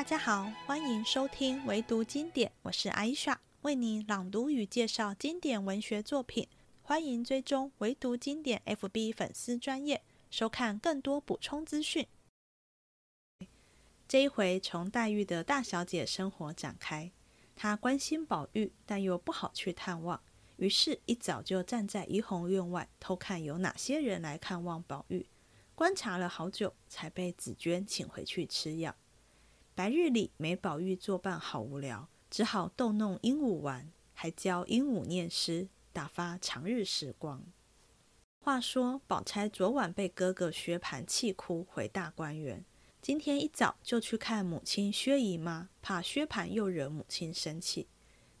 [0.00, 6.48] 大家好，欢迎收听唯读经典，我是艾莎，为你朗读与介绍经典文学作品。
[6.80, 12.06] 欢迎追踪唯读经典 FB 粉丝专业，收看更多补充资讯。
[14.08, 17.12] 这一回从黛玉的大小姐生活展开，
[17.54, 20.18] 她关心宝玉，但又不好去探望，
[20.56, 25.26] 于是，一早就站在怡红院外偷看有哪些人来看望宝玉。
[25.74, 28.96] 观察了好久，才被紫娟请回去吃药。
[29.74, 37.42] 白日里没宝玉作伴，好无聊，只好逗弄鹦鹉玩，还教鹦鹉念诗，打发长日时光。
[38.38, 42.64] 话说，宝钗昨晚被哥哥薛蟠气哭，回大观园。
[43.00, 47.88] 今天一早就去看母亲薛姨妈，怕薛蟠又惹母亲生气。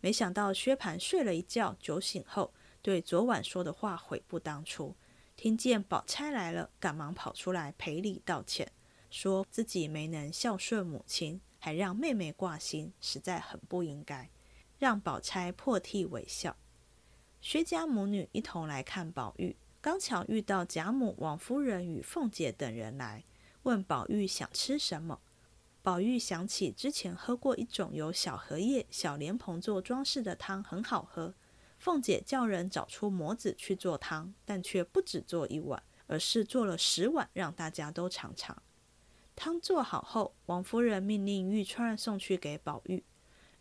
[0.00, 2.52] 没想到薛蟠睡了一觉，酒醒后
[2.82, 4.94] 对昨晚说的话悔不当初。
[5.36, 8.70] 听见宝钗来了，赶忙跑出来赔礼道歉，
[9.10, 14.30] 说自己没能孝顺母亲，还让妹妹挂心，实在很不应该，
[14.78, 16.56] 让宝钗破涕为笑。
[17.40, 23.24] 薛家母女一同来看宝玉，刚巧遇到贾母、王夫人与凤姐等人来，
[23.64, 25.20] 问宝玉想吃什么。
[25.82, 31.34] 宝玉想起之前喝过一种由小荷叶、小莲蓬做装饰的汤，很好喝。
[31.78, 38.62] 凤姐叫人找出模子去做汤，但却不止做一碗，而是做了十碗，让大家都尝尝。
[39.42, 43.02] 汤做好后，王夫人命令玉钏送去给宝玉。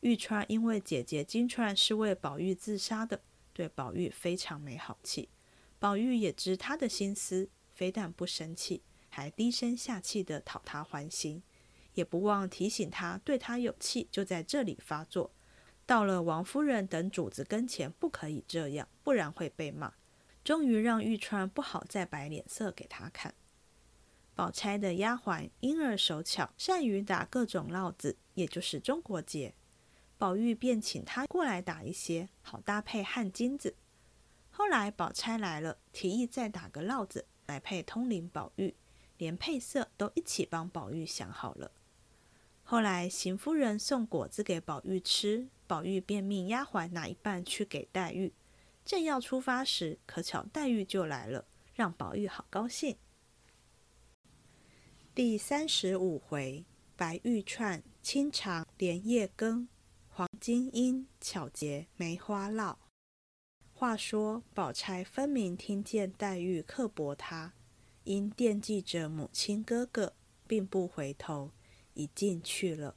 [0.02, 3.22] 玉钏因为姐姐金钏是为宝玉自杀的，
[3.54, 5.30] 对宝玉非常没好气。
[5.80, 11.42] 宝玉也知她的心思，非但不生气，还低声下气的讨她欢心，
[11.94, 15.32] 也不忘提醒她，对她有气就在这里发作。
[15.86, 19.94] 到了王夫人等主子跟前，不可以这样，不然会被骂。
[20.44, 23.34] 终于让玉钏不好再摆脸色给他看。
[24.40, 29.54] 宝钗的丫鬟莺儿手巧，善于打各种烙子，也就是中国结。
[30.18, 33.76] 宝玉便请她过来打一些，好搭配汗巾子。
[34.50, 38.74] 后来宝钗来了，提议再打个烙子来配通灵宝玉，
[39.18, 41.74] 连配色都一起帮宝玉想好了。
[42.64, 45.50] 后来邢夫人送果子给宝玉吃。
[45.68, 48.32] 宝玉便命丫鬟拿一半去给黛玉，
[48.86, 51.44] 正要出发时，可巧黛玉就来了，
[51.74, 52.96] 让宝玉好高兴。
[55.22, 56.64] 第三十五回，
[56.96, 59.68] 白玉串清肠莲叶羹，
[60.08, 62.78] 黄金缨巧结梅花烙。
[63.74, 67.52] 话说宝钗分明听见黛玉刻薄她，
[68.06, 70.14] 因惦记着母亲哥哥，
[70.48, 71.52] 并不回头，
[71.96, 72.96] 已进去了。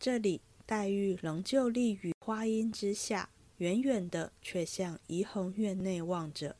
[0.00, 0.40] 这里。
[0.66, 6.56] 黛玉仍旧立于花荫之下，远远的却向怡红院内望着。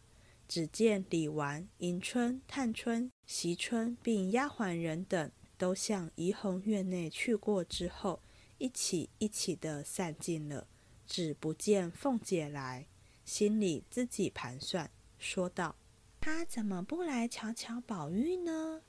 [0.46, 8.22] 只见李纨、迎春、探春、席春，并丫鬟人等，都向怡红院内去过之后，
[8.56, 10.66] 一起一起的散尽了，
[11.06, 12.86] 只不见凤姐来。
[13.26, 15.76] 心里自己盘算，说道
[16.18, 18.80] ：“她怎么不来瞧瞧宝玉呢？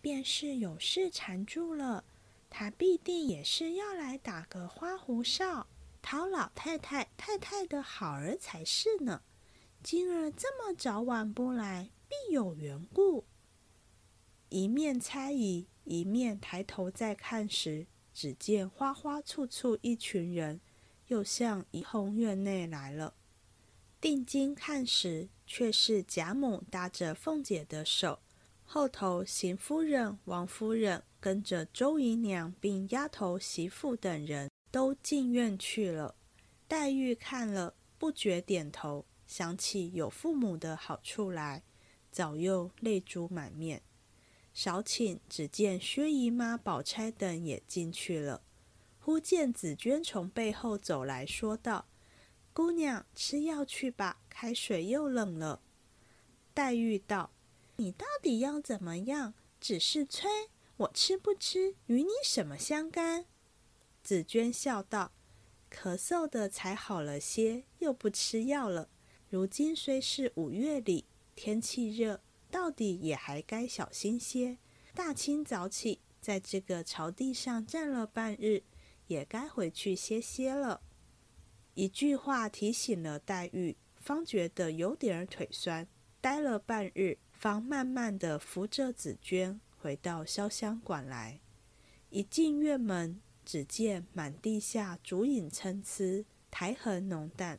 [0.00, 2.04] 便是有事缠住了。”
[2.48, 5.66] 他必定也是要来打个花胡哨，
[6.00, 9.20] 讨老太太太太的好儿才是呢。
[9.82, 13.24] 今儿这么早晚不来，必有缘故。
[14.54, 20.60] 一面猜疑，一面抬头再看时，只见花花簇簇一群人，
[21.08, 23.14] 又向怡红院内来了。
[24.00, 28.20] 定睛看时，却是贾母搭着凤姐的手，
[28.62, 31.02] 后头邢夫人、王夫人。
[31.18, 36.14] 跟着周姨娘并丫头媳妇等人都进院去了。
[36.68, 41.64] 黛玉看了，不觉点头，想起有父母的好处来，
[42.12, 43.82] 早又泪珠满面。
[44.54, 48.42] 少顷，只见薛姨妈、宝钗等也进去了。
[48.98, 51.86] 忽见紫娟从背后走来说道
[52.54, 55.60] ：“姑娘，吃药去吧，开水又冷了。”
[56.54, 57.32] 黛玉道
[57.76, 59.34] ：“你到底要怎么样？
[59.60, 60.30] 只是催。”
[60.76, 63.26] 我吃不吃与你什么相干？
[64.02, 65.12] 紫娟笑道
[65.70, 68.88] ：“咳嗽的才好了些，又不吃药了。
[69.28, 71.04] 如今虽是五月里，
[71.36, 72.20] 天气热，
[72.54, 74.58] 到底也还该小心些。
[74.94, 78.62] 大清早起，在这个朝地上站了半日，
[79.08, 80.80] 也该回去歇歇了。”
[81.74, 85.88] 一句话提醒了黛玉，方觉得有点腿酸，
[86.20, 89.60] 呆了半日，方慢慢的扶着紫娟。
[89.76, 91.40] 回到潇湘馆来，
[92.10, 97.58] 一进院门，只见满地下烛影参差，苔痕浓淡，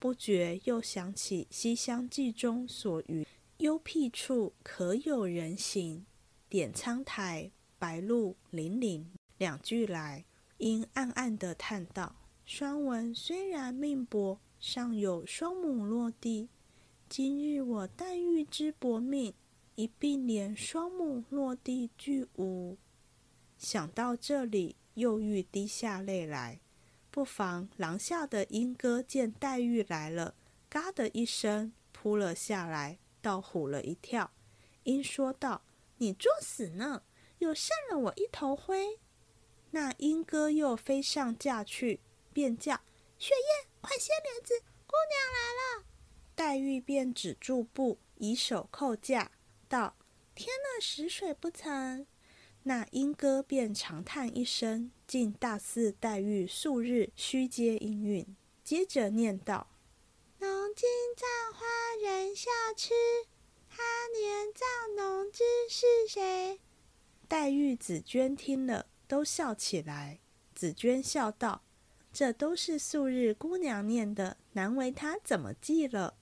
[0.00, 3.24] 不觉又想起《西厢记》中所云
[3.62, 6.04] ：“幽僻处可有人行，
[6.48, 7.48] 点苍苔，
[7.78, 10.24] 白露淋淋，两句来，
[10.58, 16.48] 因暗暗的叹道：“双文虽然命薄，尚有双母落地。
[17.08, 19.32] 今日我黛玉之薄命，
[19.76, 22.76] 一并连双母落地俱无。”
[23.56, 26.58] 想到这里，又欲滴下泪来。
[27.12, 30.34] 不妨廊下的莺哥见黛玉来了，
[30.68, 34.30] 嘎的一声扑了下来，倒唬了一跳。
[34.82, 35.62] 鹰说道
[35.98, 37.04] ：“你作死呢，
[37.38, 38.98] 又扇了我一头灰。”
[39.70, 42.00] 那鹰哥又飞上架去，
[42.32, 42.80] 便叫
[43.18, 45.86] ：“雪雁，快掀帘子，姑娘来了。”
[46.34, 49.30] 黛玉便止住步，以手扣架，
[49.68, 49.96] 道
[50.34, 52.06] ：“添了屎水不成？”
[52.64, 59.68] 那莺哥便长叹一声，竟大似黛玉数日虚接音韵，接着念道
[60.42, 61.64] ：“浓金葬花
[62.02, 62.92] 人笑痴，
[63.70, 66.58] 他年葬侬知是谁？”
[67.28, 70.18] 黛玉、紫娟听了，都笑起来。
[70.52, 71.62] 紫娟笑道
[72.12, 76.14] ：“这都是素日姑娘念的，难为她怎么记了？”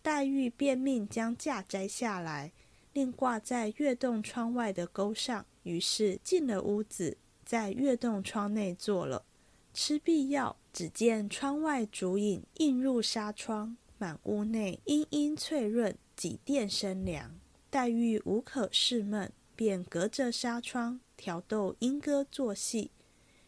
[0.00, 2.52] 黛玉便命将架摘下来，
[2.92, 5.44] 另挂在月洞窗外的钩上。
[5.64, 9.26] 于是进了屋子，在月洞窗内坐了，
[9.72, 10.56] 吃必药。
[10.72, 17.40] 只见窗外烛影映入纱窗，满屋内阴阴翠润，几殿生凉。
[17.68, 22.92] 黛玉无可释闷，便隔着纱窗调逗莺歌作戏，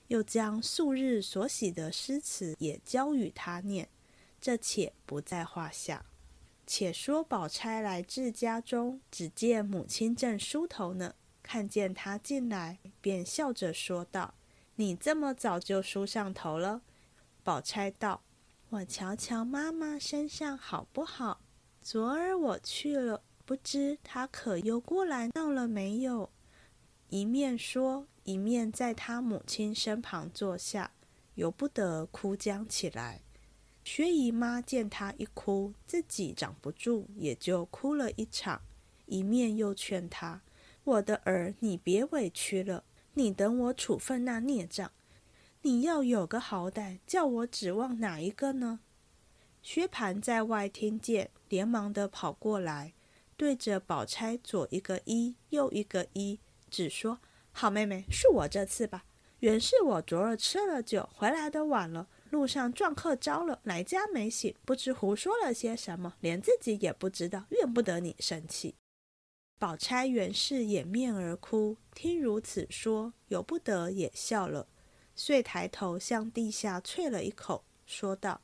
[0.08, 3.88] 又将素日所喜的诗词也教与他念。
[4.40, 6.04] 这且不在话下。
[6.66, 11.14] 且说宝钗来至家中，只见母亲正梳头呢。
[11.40, 14.34] 看见他进来，便笑着说道
[14.76, 16.82] ：“你这么早就梳上头了？”
[17.44, 18.22] 宝钗道
[18.70, 21.40] ：“我瞧瞧妈妈身上好不好？
[21.80, 26.30] 昨儿我去了，不知她可又过来闹了没有？”
[27.10, 30.92] 一面说，一面在她母亲身旁坐下，
[31.34, 33.20] 由不得哭将起来。
[33.84, 38.62] 薛姨妈见她一哭，自己长不住，也就哭了一场，
[39.06, 40.40] 一面又劝她。
[40.84, 42.84] 我的儿，你别委屈了。
[43.14, 44.90] 你等我处分那孽障，
[45.60, 48.80] 你要有个好歹，叫我指望哪一个呢？
[49.62, 52.94] 薛蟠在外听见，连忙的跑过来，
[53.36, 57.20] 对着宝钗左一个一，右一个一，只说
[57.52, 59.04] ：“好妹妹，恕我这次吧。
[59.40, 68.74] 原是我昨儿吃了酒，回来的晚了，路上撞客招了，来家没醒，不知胡说了些什么，连自己也不知道，怨不得你生气。”
[69.62, 74.66] 宝钗原是掩面而哭，听如此说，由不得也笑了，
[75.14, 78.40] 遂抬头向地下啐了一口，说道：“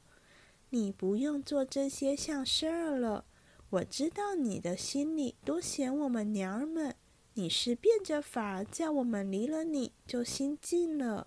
[0.71, 3.25] 你不用做这些像事儿了。
[3.69, 6.95] 我知道你的心里多嫌我们娘儿们，
[7.35, 11.27] 你是变着法儿叫我们离了你就心静了。”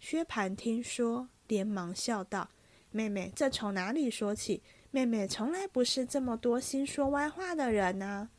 [0.00, 2.50] 薛蟠听说，连忙笑道
[2.90, 4.64] ：“妹妹，这从哪里说起？
[4.90, 8.30] 妹妹从来不是这么多心说歪话的人呢。”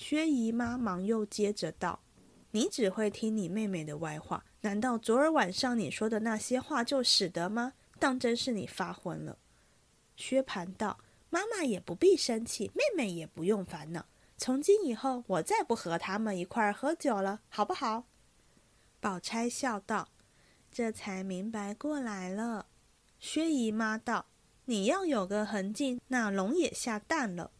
[0.00, 2.00] 薛姨妈忙又接着道
[2.52, 7.74] ：“你只会听你妹妹的歪话，难道昨儿晚上你说的那些话就使得吗？
[7.98, 9.36] 当真是你发昏了。”
[10.16, 10.98] 薛蟠道
[11.28, 14.06] ：“妈妈也不必生气，妹妹也不用烦恼。
[14.38, 18.04] 从今以后，我再不和他们一块儿喝酒了，好不好？”
[19.00, 20.08] 宝钗笑道
[20.72, 22.68] ：“这才明白过来了。”
[23.20, 24.24] 薛姨妈道
[24.64, 27.50] ：“你要有个痕迹，那龙也下蛋了。”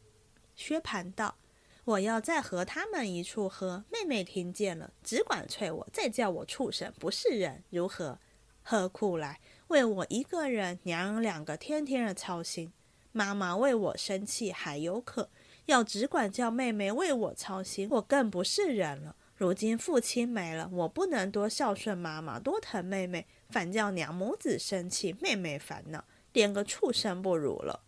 [0.57, 1.37] 薛蟠道。
[1.85, 8.19] 我要再和他们一处喝，妹妹听见了，只管催我，再叫我畜生，不是人，如何？
[8.63, 12.73] 何苦来为我一个人，娘两个天天的操心？
[13.13, 15.31] 妈妈为我生气还有可，
[15.67, 19.17] 要只管叫妹妹为我操心，我更不是人了。
[19.35, 27.81] 如今父亲没了，我不能多孝顺妈妈，多疼妹妹，反叫娘母子生气，妹妹烦恼，连个畜生不如了。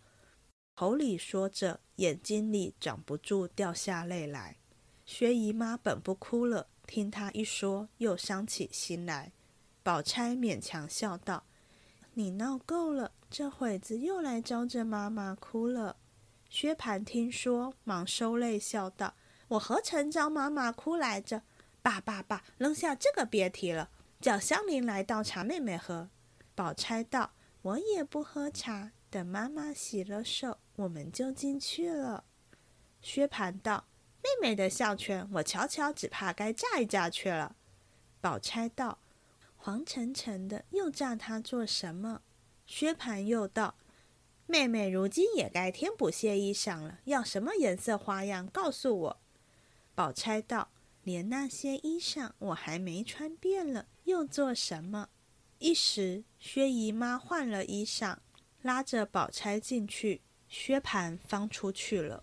[0.74, 4.56] 口里说着，眼睛里长不住掉下泪来。
[5.04, 9.32] 薛姨妈本不哭了，听她一说，又伤起心来。
[9.82, 11.44] 宝钗勉强笑道
[12.14, 15.96] ：“你闹够了，这会子又来招着妈妈哭了。”
[16.48, 19.14] 薛蟠听说，忙收泪笑道
[19.48, 21.42] ：“我何曾招妈妈哭来着？
[21.82, 26.08] 爸爸爸，扔下这个别提了，叫香菱来倒茶妹妹喝。”
[26.56, 32.24] 宝钗道：“我也不喝茶。”等妈妈洗了手，我们就进去了。
[33.00, 33.86] 薛蟠道
[34.22, 37.56] ：“妹妹的孝圈，我瞧瞧，只怕该嫁一嫁去了。”
[38.20, 38.98] 宝钗道
[39.56, 42.22] ：“黄澄澄的，又炸它做什么？”
[42.66, 43.74] 薛蟠又道
[44.46, 49.20] ：“妹妹如今也该添补些衣裳了，要什么颜色花样，告诉我。”
[49.94, 50.70] 宝钗道
[51.02, 55.08] ：“连那些衣裳我还没穿遍了，又做什么？
[55.58, 58.18] 一时，薛姨妈换了衣裳，
[58.62, 62.22] 拉着宝钗进去，薛蟠方出去了。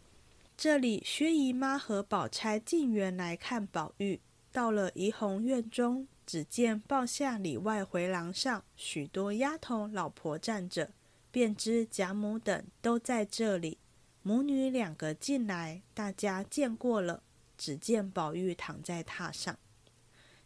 [0.55, 4.21] 这里，薛姨妈和宝钗进园来看宝玉。
[4.51, 10.91] 到了怡红院中，只见抱下里外回廊上许多丫头老婆站着，
[11.31, 13.79] 便知贾母等都在这里。
[14.21, 17.23] 母女两个进来，大家见过了，
[17.57, 19.57] 只见宝玉躺在榻上。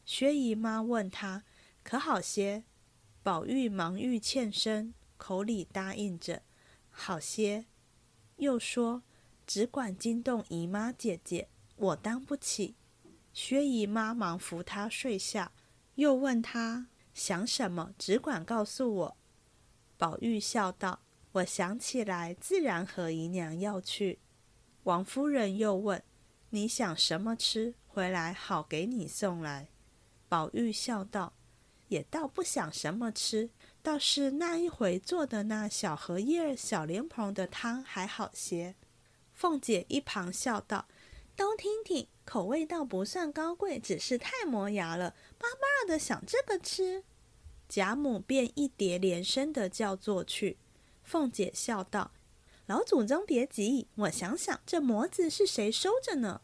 [0.05, 1.43] 薛姨妈问他
[1.83, 2.63] 可好些？
[3.21, 6.43] 宝玉忙欲欠身，口里答应着
[6.89, 7.65] 好些，
[8.37, 9.03] 又说
[9.45, 12.75] 只管惊动姨妈姐姐，我当不起。
[13.33, 15.51] 薛姨妈忙扶她睡下，
[15.95, 19.17] 又问她想什么，只管告诉我。
[19.97, 21.01] 宝玉笑道
[21.33, 24.19] ：“我想起来，自然和姨娘要去。”
[24.83, 26.03] 王夫人又问
[26.51, 27.75] ：“你想什么吃？
[27.87, 29.69] 回来好给你送来。”
[30.27, 31.33] 宝玉笑道。
[31.89, 33.51] 也倒不想什么吃，
[33.83, 38.75] 倒是那一回做的那小荷叶、小莲蓬的汤还好些。
[39.33, 40.87] 凤姐一旁笑道
[41.35, 47.03] ：“都听听，口味倒不算高贵，只是太磨牙了，巴巴的想这个吃。”
[47.67, 50.57] 贾母便一叠连声的叫做去。
[51.03, 52.11] 凤姐笑道
[52.67, 56.39] ：“老祖宗别急，我想想，这模子是谁收着呢？”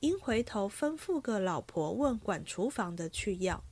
[0.00, 3.62] 因回头吩咐个老婆问管厨房的去要。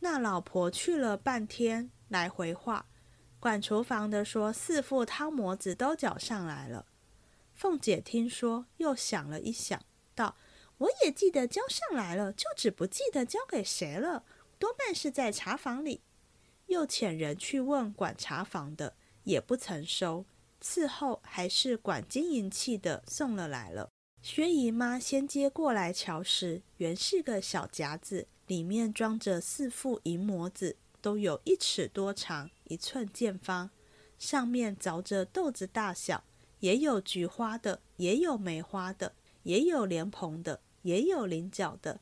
[0.00, 2.86] 那老婆去了半天，来回话，
[3.40, 6.86] 管厨房的说四副汤模子都缴上来了。
[7.52, 10.36] 凤姐听说，又想了一想，道
[10.78, 14.24] ：“我也记得交上来了，就只不记得交给谁了，
[14.60, 16.02] 多半是在茶房里。”
[16.66, 18.94] 又遣人去问管茶房的，
[19.24, 20.24] 也不曾收。
[20.62, 23.90] 伺候还是管金银器的送了来了。
[24.22, 28.28] 薛姨妈先接过来瞧时，原是个小夹子。
[28.46, 33.68] 里面装着四副银模子，都有一尺多长，一寸见方，
[34.18, 36.24] 上面凿着豆子大小，
[36.60, 42.00] 也有菊花的，也有梅花的，也有莲蓬的，也有菱角的，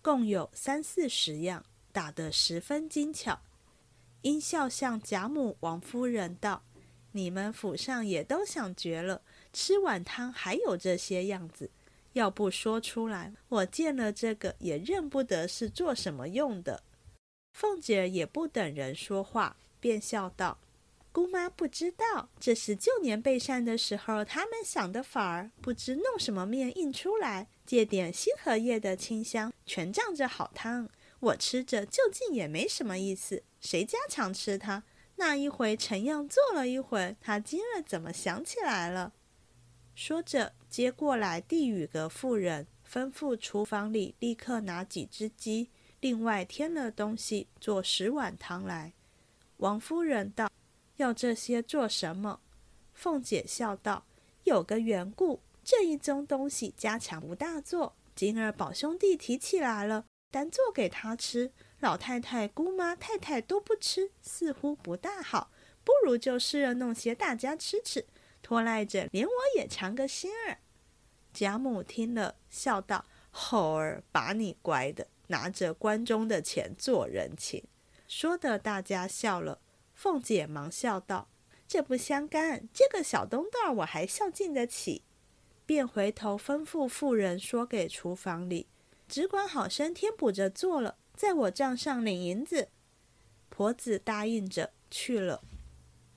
[0.00, 3.40] 共有三四十样，打得十分精巧。
[4.22, 6.62] 因笑向贾母、王夫人道
[7.10, 11.72] ：“你们府上也都想绝了，吃碗汤还有这些样子。”
[12.14, 16.84] 要不说出来，我见了这个也认不得是做什么用的。
[17.54, 20.58] 凤姐也不等人说话，便笑道
[21.12, 30.90] ：“姑妈不知道，这是旧年备膳的时候，他们想的法儿，不知弄什么面印出来，借点新荷叶的清香，全仗着好汤。
[31.20, 34.82] 我吃着究竟也没什么意思，谁家常吃它？
[35.14, 39.12] 那一回陈样做了一回，他今儿怎么想起来了？”
[39.94, 45.70] 说着，接过来递与个妇人，吩咐厨房里立刻拿几只鸡，
[46.04, 48.92] 另外添了东西，做十碗汤来。
[49.56, 50.50] 王夫人道
[50.96, 52.40] ：“要这些做什么？”
[52.92, 54.04] 凤姐笑道
[54.44, 61.50] ：“有个缘故，这一宗东西家常不大做，今儿宝兄弟提起来了，单做给他吃。
[61.80, 65.50] 老太太、姑妈、太太都不吃，似乎不大好，
[65.82, 68.04] 不如就试着弄些大家吃吃。”
[68.44, 70.58] 拖赖着，连我也尝个鲜儿。
[71.32, 77.64] 贾母听了，笑道：“猴儿，把你乖的，拿着关中的钱做人情。”
[78.06, 79.60] 说的大家笑了。
[79.94, 81.28] 凤姐忙笑道
[81.66, 85.02] ：“这不相干，这个小东道我还孝敬得起。”
[85.66, 88.68] 便回头吩咐妇人说给厨房里，
[89.08, 92.68] 只管好生添补着做了，在我账上领银子。
[93.48, 95.42] 婆子答应着去了。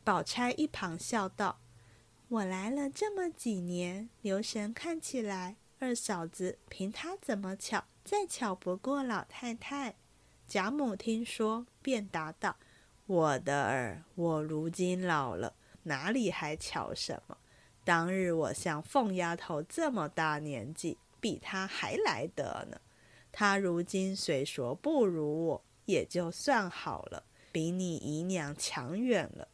[0.04, 1.60] 宝钗一旁笑道。
[2.30, 9.96] 我来了这么几年，留神看起来，二嫂子凭她怎么巧，再巧不过老太太。
[10.48, 12.56] 贾母听说，便答道
[13.06, 17.38] ：“我的儿，我如今老了，哪里还巧什么？
[17.84, 22.80] 当日我像凤丫头这么大年纪，比她还来得呢。
[23.30, 29.50] 她如今虽说不如我，也就算好了，比你姨娘强远了。”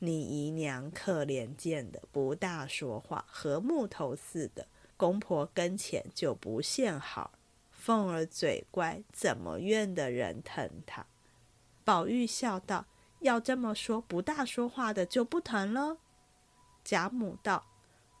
[0.00, 4.68] 你姨娘可怜见的，不大说话，和木头似的。
[4.98, 7.32] 公婆跟前就不现好。
[7.84, 11.04] 凤儿嘴乖，怎么怨的人疼她？
[11.84, 12.86] 宝玉笑道
[13.20, 15.98] ：“要这么说，不大说话的就不疼了。”
[16.82, 17.66] 贾母道：“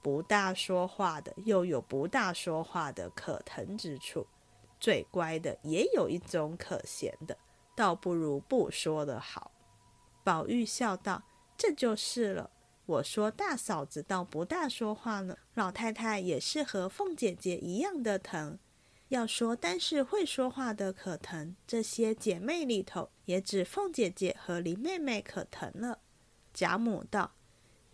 [0.04, 4.26] 不大说话的，又有不大说话的可疼之处；
[4.78, 7.38] 嘴乖的，也有一种可嫌的，
[7.74, 9.50] 倒不如不说的好。”
[10.22, 11.22] 宝玉笑道。
[11.56, 12.50] 这就是了。
[12.84, 18.58] 我说大嫂子倒不大说话呢，老太太也是和凤姐姐一样的疼。
[19.08, 26.00] 要说但是会说话的可疼，这些姐妹里头，也只凤姐姐和林妹妹可疼了。
[26.52, 27.34] 贾母道：“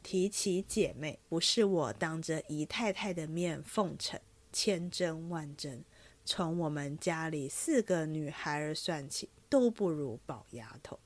[0.02, 4.20] 提起姐妹，不是我当着姨太太的面奉承，
[4.52, 5.84] 千真万真。
[6.24, 11.00] 从我们家里四个女孩儿算起，都不如宝丫头。”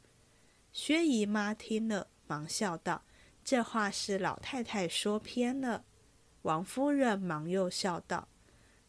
[0.72, 3.04] 薛姨妈听了，忙笑道
[3.42, 5.84] ：“这话是老太太说偏了。”
[6.42, 8.28] 王夫人忙又笑道。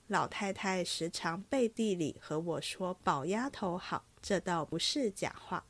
[0.08, 5.66] 老太太时常背地里和我说：“宝丫头好，这倒不是假话。”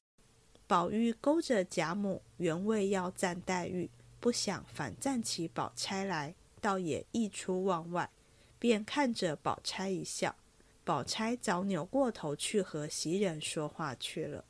[0.68, 3.90] 宝玉勾着贾母，原为要赞黛玉，
[4.20, 8.10] 不想反赞起宝钗来，倒也溢出望外，
[8.60, 10.36] 便看着宝钗一笑。
[10.84, 14.44] 宝钗早扭过头去和袭人说话去了。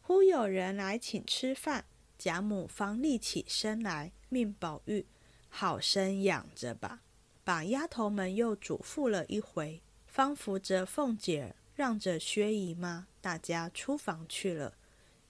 [0.00, 1.84] 忽有人来请吃饭，
[2.16, 5.04] 贾母方立起身来，命宝玉
[5.48, 7.02] 好生养着吧。
[7.48, 14.74] 把丫头们又嘱咐了一回，方扶着凤姐儿，让着薛姨妈，大家出房去了。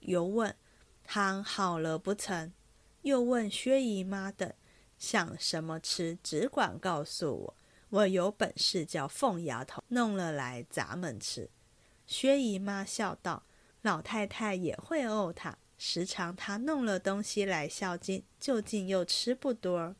[0.01, 0.53] 又问
[1.05, 2.51] 汤好了不曾？
[3.03, 4.53] 又问薛姨妈等
[4.97, 7.55] 想什么吃，只管告诉我，
[7.87, 11.49] 我有本事叫凤丫头弄了来咱们吃。
[12.05, 13.43] 薛姨妈笑道
[13.81, 19.95] ：“老太太也会怄她，时常她弄了东西来孝敬，究竟又吃不多。”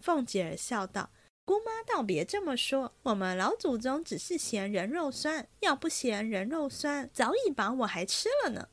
[0.00, 1.08] 凤姐儿笑道。
[1.50, 8.68] 姑妈倒别这么说，我们老祖宗只是嫌人肉酸，要不嫌人肉酸，早已把我还吃了呢。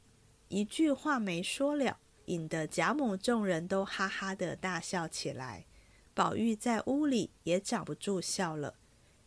[0.49, 5.65] 一句话没说了，引得贾母众人都哈哈的大笑起来。
[6.13, 8.75] 宝玉在屋里也找不住笑了。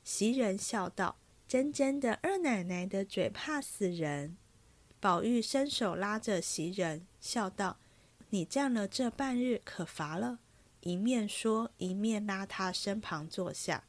[0.04, 1.16] 袭人笑道
[1.48, 4.36] ：“真真的二奶奶的嘴怕死人。”
[5.00, 7.78] 宝玉伸手拉着袭人，笑道
[8.30, 10.38] ：“你站了这半日，可乏了？”
[10.80, 13.84] 一面说，一面拉他身旁坐下。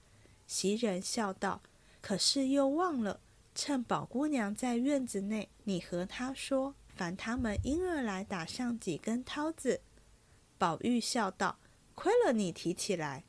[0.45, 1.61] 袭人笑道
[2.01, 3.21] ：“可是又忘了，
[3.55, 9.81] 趁宝姑娘在院子内，你和她说，烦他们婴儿来打上几根绦子。”
[10.59, 11.57] 宝玉笑道
[11.95, 13.23] ：“亏了你提起来。”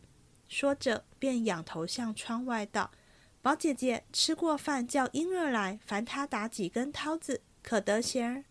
[0.48, 2.90] 说着，便仰头向窗外道
[3.40, 8.44] ：“宝姐姐吃过饭，叫婴儿来，烦他打几根绦子，可得闲？”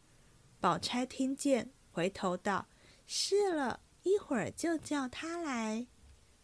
[0.61, 2.67] 宝钗听见，回头道
[3.05, 5.87] ：“是了。”一会儿就叫他来。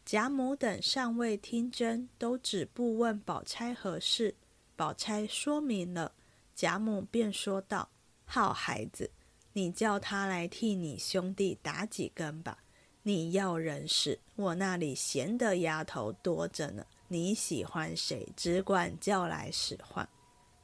[0.06, 4.36] 贾母等尚未听真，都止步问宝钗何事。
[4.76, 6.14] 宝钗说明了，
[6.56, 7.90] 贾母便说道
[8.24, 9.12] ：“好孩子，
[9.54, 12.60] 你叫他来替你兄弟打几根吧。
[13.04, 16.86] 你要人使，我那里闲的丫头多着呢。
[17.08, 20.08] 你喜欢谁，只管叫来使唤。”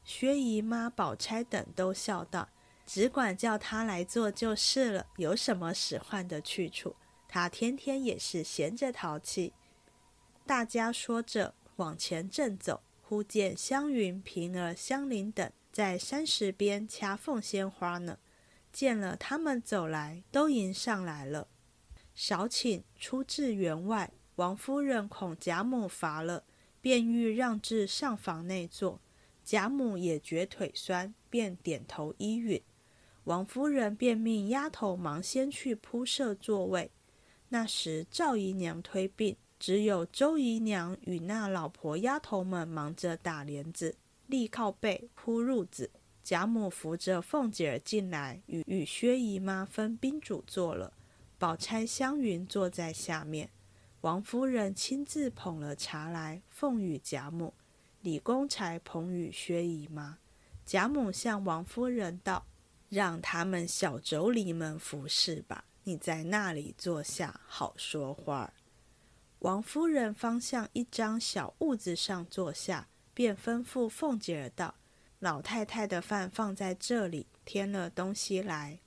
[0.06, 2.47] 薛姨妈、宝钗等都笑道。
[2.86, 6.96] 只管叫他来做就是了，有什么使唤的去处？
[7.28, 9.54] 他天天也是闲着淘气。
[10.46, 18.19] 大家说着往前正走，忽见湘云、平儿、香菱等在山石边掐凤仙花呢。
[18.72, 21.48] 见了他们走来，都迎上来了。
[22.13, 26.43] 少顷出至园外，王夫人恐贾母乏了，
[26.82, 29.00] 便欲让至上房内坐。
[29.43, 32.62] 贾母也觉腿酸，便点头依允。
[33.26, 36.92] 王夫人便命丫头忙先去铺设座位。
[37.50, 43.96] 那时赵姨娘推病，只有周姨娘与那老婆丫头们忙着打帘子、
[44.28, 45.90] 立靠背、铺褥子。
[46.24, 50.94] 贾母扶着凤姐儿进来，与与薛姨妈分宾主坐了。
[51.38, 53.50] 宝钗、湘云坐在下面。
[54.02, 57.54] 王夫人亲自捧了茶来，奉与贾母。
[58.02, 60.18] 李公才捧与薛姨妈。
[60.66, 62.46] 贾母向王夫人道。
[62.93, 68.53] 让他们小妯娌们服侍吧，你在那里坐下，好说话。
[69.39, 74.75] 王夫人方向一张小屋子上坐下，便吩咐凤姐儿道
[75.17, 78.79] ：“老太太的饭放在这里，添了东西来。”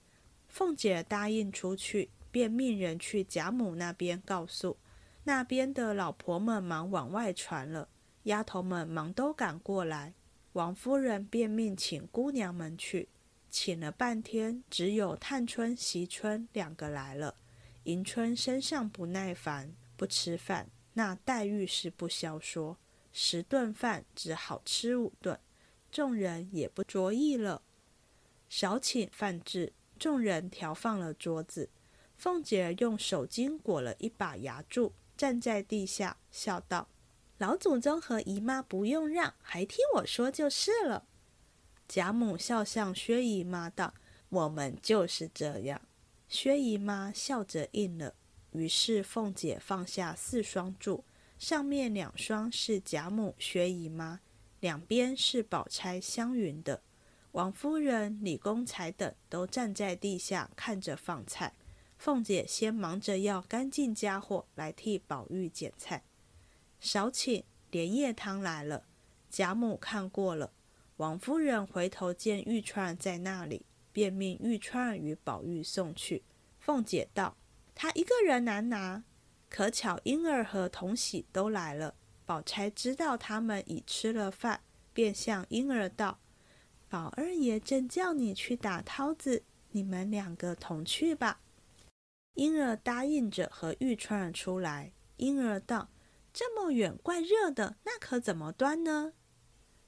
[0.47, 4.77] 凤姐儿答应出去，便命人去贾母那边告诉。
[5.25, 7.89] 那边的老婆们忙往外传了，
[8.23, 10.15] 丫头们忙都赶过来。
[10.53, 13.09] 王夫人便命请姑娘们去。
[13.51, 17.37] 请了半天，只有探春、惜春两个来了。
[17.85, 20.69] 迎春身上不耐烦，不吃饭。
[20.95, 22.79] 那黛玉是不消说，
[23.13, 25.39] 十顿饭只好吃五顿。
[25.91, 27.63] 众人也不着意了。
[28.49, 31.71] 少请饭至，众人调放了桌子。
[32.17, 36.89] 凤姐儿用手巾裹了一把牙柱，站在地下，笑道
[37.39, 41.07] ：“老祖宗和姨妈不用让，还听我说就是了。”
[41.89, 43.95] 贾母笑向薛姨妈道
[44.29, 45.81] ：“我们就是这样。”
[46.29, 48.15] 薛姨妈笑着应了。
[48.53, 51.05] 于是凤姐放下四双柱，
[51.39, 54.21] 上面两双是贾母、薛姨妈，
[54.61, 56.83] 两边是宝钗、湘云的。
[57.33, 61.53] 王夫人、李公才等都站在地下看着放菜。
[61.99, 66.03] 凤姐先忙着要干净家伙来替宝玉捡菜。
[66.81, 68.85] 少请，莲叶汤来了。
[69.29, 70.53] 贾母看过了，
[70.97, 76.25] 王夫人回头见玉钏在那里，便命玉钏与宝玉送去。
[76.59, 77.37] 凤姐道
[77.75, 79.05] ：“她一个人难拿。”
[79.51, 81.95] 可巧婴儿和童喜都来了。
[82.25, 84.61] 宝钗知道他们已吃了饭，
[84.93, 86.19] 便向婴儿道。
[86.89, 91.41] 宝二爷正叫你去打涛子，你们两个同去吧。
[92.35, 94.93] 婴儿答应着和玉钏出来。
[95.19, 95.91] 婴儿道
[96.33, 99.13] ：“这么远，怪热的，那可怎么端呢？”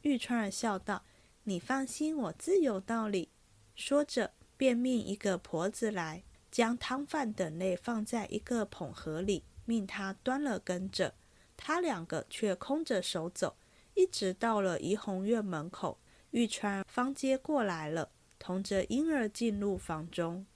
[0.03, 1.05] 玉钏笑道
[1.45, 3.31] ：“你放心，我自有道理。”
[3.75, 11.15] 说着，便命一个婆子来，将汤饭等类放在一个捧盒里，命他端了跟着。
[11.57, 13.57] 他两个却空着手走，
[13.95, 15.99] 一直到了怡红院门口。
[16.31, 20.47] 玉钏方接过来了，同着婴儿进入房中。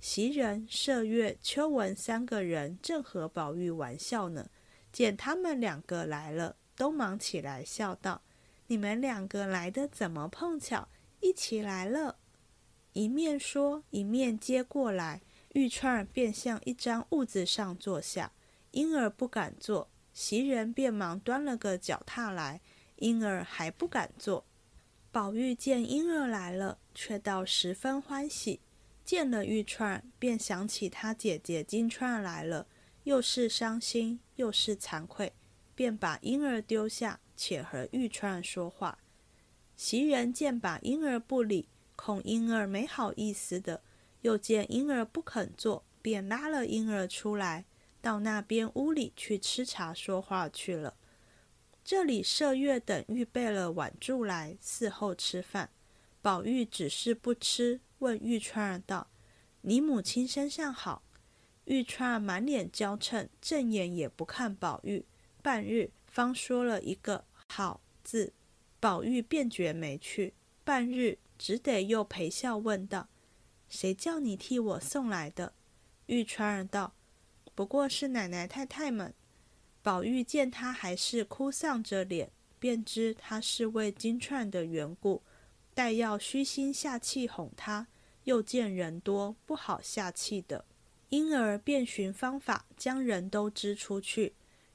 [0.00, 4.50] 袭人、麝月、秋纹三个人正和宝玉玩笑呢，
[4.92, 8.20] 见他们两个来了，都忙起来笑道
[8.66, 10.88] ：“你们两个来的怎么碰巧
[11.20, 12.16] 一起来了？”
[12.94, 15.20] 一面说，一面接过来。
[15.54, 18.32] 玉串便向一张褥子上坐下，
[18.72, 22.60] 婴儿不敢坐，袭人便忙端了个脚踏来，
[22.96, 24.44] 婴儿还不敢坐。
[25.12, 28.60] 宝玉见婴儿来了，却倒十分欢喜。
[29.04, 32.66] 见了玉串，便想起他姐姐金钏来了，
[33.04, 35.32] 又是伤心又是惭愧，
[35.74, 38.98] 便把婴儿丢下，且和玉钏说话。
[39.76, 43.82] 袭人见把婴儿不理，恐婴儿没好意思的，
[44.22, 47.64] 又见婴儿不肯坐，便拉了婴儿出来，
[48.00, 50.94] 到那边屋里去吃茶说话去了。
[51.84, 55.70] 这里麝月等预备了碗箸来伺候吃饭，
[56.22, 59.08] 宝玉只是不吃，问玉钏儿道
[59.62, 61.02] ：“你母亲身上好？”
[61.66, 65.04] 玉钏儿满脸娇嗔，正眼也不看宝玉，
[65.44, 68.32] 半日方说了一个“好”字，
[68.80, 70.32] 宝玉便觉没趣，
[70.64, 73.10] 半日只得又陪笑问道
[73.68, 75.52] ：“谁叫你替我送来的？”
[76.08, 76.94] 玉钏儿道
[77.54, 79.12] ：“不过是奶奶太太们。”
[79.84, 85.22] 宝玉见他还是哭丧着脸，便知他是为金钏的缘故，
[85.74, 87.88] 待要虚心下气哄他，
[88.22, 90.64] 又见人多不好下气的，
[91.10, 94.32] 因而便寻方法将人都支出去，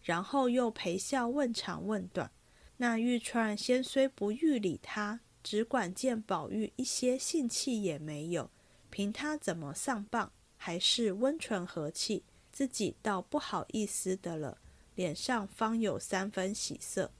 [0.09, 2.31] 然后又陪笑问长问短。
[2.77, 8.49] 那玉钏先虽不欲理他，只管见宝玉一些性气也没有，
[8.89, 14.57] 凭他怎么丧棒，还是温纯和气，自己倒不好意思的了。
[14.95, 17.11] 脸上方有三分喜色，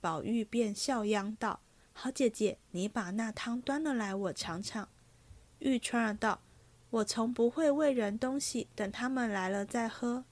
[0.00, 1.58] 宝玉便笑央道
[1.92, 4.88] ：“好姐姐，你把那汤端了来，我尝尝。”
[5.58, 6.40] 玉钏儿道
[6.90, 10.24] ：“我从不会喂人东西，等他们来了再喝。”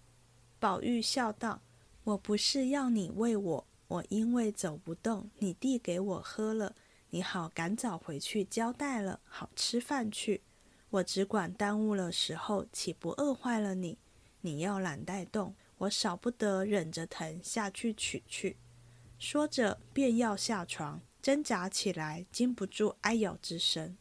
[0.60, 1.60] 宝玉笑道
[2.04, 6.74] ：“我不是要你喂我，我因为走不动，你递给我喝了，
[7.10, 10.42] 你好赶早回去交代了，好吃饭去。
[10.90, 13.98] 我只管耽误了时候，岂不饿坏了你？
[14.40, 18.56] 你要懒带动。”我少不得忍着疼下去取去，
[19.18, 23.96] 说着便要下床，挣扎起来，禁不住哀咬之声。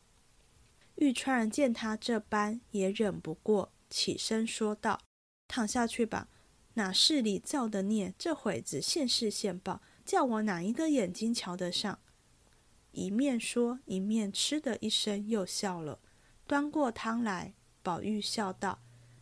[0.97, 5.01] 玉川见他这般，也忍不过，起身说道
[5.47, 6.27] ：“躺下去吧，
[6.75, 8.13] 哪是你造的孽？
[8.17, 11.99] 这会子现世现报，叫我哪一个眼睛瞧得上？”
[12.91, 15.99] 一面说，一面嗤的一声，又笑了，
[16.45, 17.53] 端过汤来。
[17.83, 18.79] 宝玉笑道。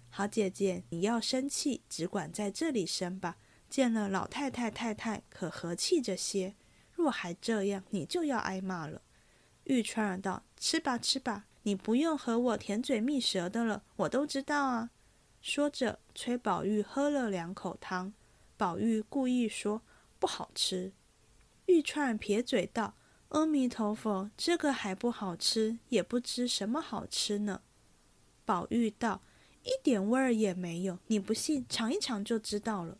[0.09, 3.37] 好姐姐，你要生气，只管在这里生吧。
[3.69, 6.55] 见了老太太、太太，可和气着些。
[6.91, 9.03] 若还这样，你就要挨骂了。
[9.65, 14.89] 玉钏儿道：“吃吧，吃吧，你不用和我甜嘴蜜舌的了，我都知道啊。”
[15.41, 18.13] 说着，催宝玉喝了两口汤。
[18.57, 19.81] 宝玉故意说
[20.19, 20.91] 不好吃。
[21.65, 22.95] 玉串撇嘴道
[23.29, 27.61] ：“阿弥陀佛，这个还不好吃，也不知什么好吃呢。”
[28.45, 29.21] 宝玉道。
[29.63, 32.97] 一点味儿也没有，你不信，尝一尝就知道了。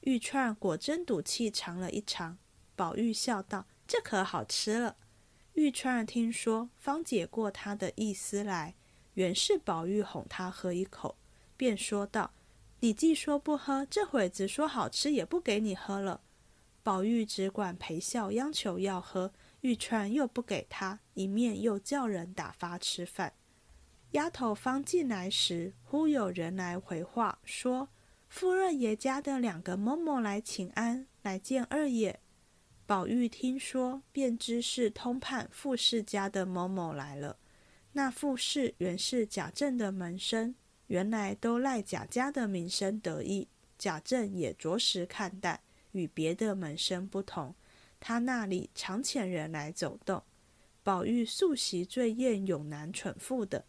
[0.00, 2.36] 玉串果真赌气尝了一尝，
[2.74, 4.96] 宝玉笑道：“这可好吃了。”
[5.54, 8.74] 玉串听说，方解过他的意思来，
[9.14, 11.16] 原是宝玉哄他喝一口，
[11.56, 12.32] 便说道
[12.80, 16.20] ：“你既说不喝，这会子说好吃也不给你喝了。”
[16.82, 23.32] 宝玉只管陪笑央求要喝，玉钏又不给他，一面又叫人打发吃饭。
[24.10, 27.88] 丫头方进来时，忽有人来回话说
[28.28, 32.20] ：“富二爷家的两个嬷嬷来请安，来见二爷。”
[32.86, 37.38] 宝玉听说，便知是通判傅氏家的某某来了。
[37.92, 40.54] 那傅氏原是贾政的门生，
[40.88, 47.54] 原来都赖贾家的名声得意，贾政也着实看待，与别的门生不同。
[47.98, 50.22] 他那里常遣人来走动。
[50.82, 53.64] 宝玉素习最厌勇男蠢妇的，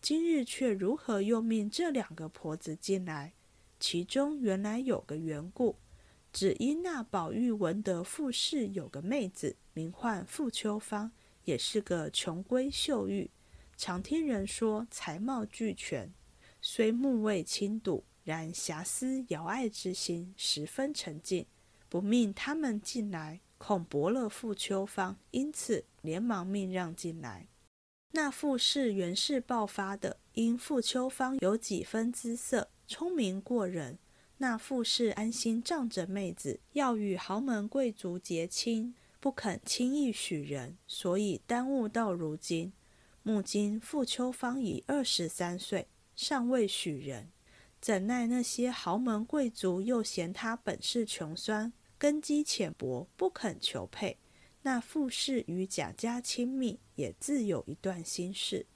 [0.00, 3.32] 今日却如何又命这两个婆子进来？
[3.80, 5.76] 其中原来有个缘故。
[6.32, 11.10] 只因那宝玉闻得傅氏有个妹子，名唤傅秋芳，
[11.44, 13.28] 也是个穷闺秀玉，
[13.76, 16.08] 常听人说才貌俱全，
[16.72, 21.44] 虽目未亲睹，然遐思遥爱之心十分沉静，
[21.88, 27.48] 不命他们进来，恐驳了傅秋芳，因此连忙命让进来。
[28.12, 33.98] 那傅氏原是爆发的，因傅秋芳有几分姿色，聪明过人。
[34.36, 42.72] 那傅氏安心仗着妹子要与豪门贵族结亲，不肯轻易许人，所以耽误到如今。
[43.24, 45.88] 目今傅秋芳已二十三岁，
[46.22, 47.30] 尚未许人，
[47.80, 54.18] 怎奈那些豪门贵族又嫌他本事穷酸，根基浅薄，不肯求配。
[54.60, 58.66] 那傅氏与贾家亲密，也自有一段心事。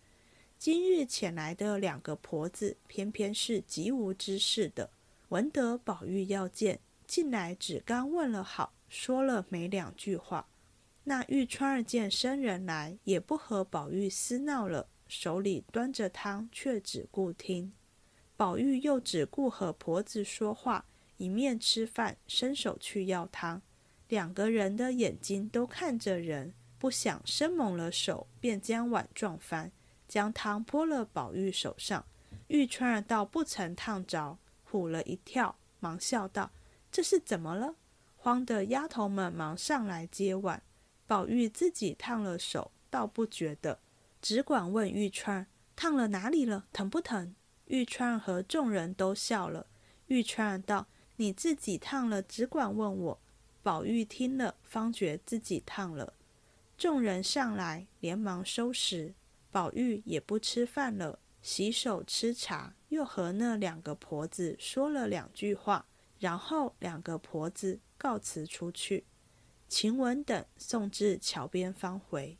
[0.58, 4.88] 今日遣来的两个婆子，偏偏是极无知识的。
[5.28, 10.48] 闻得宝玉要见，进来只刚问了好，说了没两句话。
[11.04, 17.72] 那玉川儿见生人来，也不和宝玉私闹了，手里端着汤，却只顾听。
[18.36, 20.84] 宝玉又只顾和婆子说话，
[21.16, 23.62] 一面吃饭，伸手去要汤。
[24.08, 29.70] 两个人的眼睛都看着人，不想生猛了手，便将碗撞翻，
[30.08, 32.04] 将汤泼了宝玉手上。
[32.48, 34.38] 玉钏儿倒不曾烫着。
[34.70, 36.50] 唬了一跳，忙笑道
[36.90, 37.76] ：“这是怎么了？”
[38.16, 40.62] 慌得丫头们忙上来接碗。
[41.06, 43.78] 宝玉自己烫了手，倒不觉得，
[44.24, 45.44] 只管问玉钏
[45.76, 46.64] ：“烫了哪里了？
[46.72, 47.34] 疼不疼？”
[47.68, 49.66] 玉钏和众人都笑了。
[50.06, 53.20] 玉钏道：“你自己烫了，只管问我。”
[53.62, 56.14] 宝玉听了，方觉自己烫了。
[56.78, 59.12] 众人上来，连忙收拾。
[59.50, 61.18] 宝玉也不吃饭了。
[61.42, 65.84] 洗手吃茶，又和那两个婆子说了两句话，
[66.18, 69.04] 然后两个婆子告辞出去。
[69.68, 72.38] 晴雯等送至桥边方回。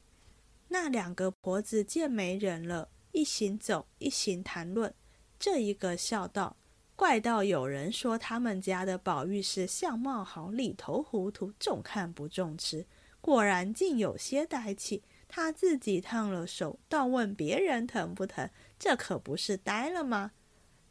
[0.75, 4.93] 那两个婆子见没人了，一行走，一行谈论。
[5.39, 6.57] 这一个笑道
[6.97, 12.85] ：“怪道有人说他们家的宝玉是相貌好，里头糊涂，重看不重吃。
[13.21, 15.05] 果然竟有些呆气。
[15.29, 20.33] 他自己烫了手，倒问别人疼不疼。”这可不是呆了吗？